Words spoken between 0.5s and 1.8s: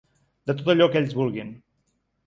De tot allò que ells vulguin.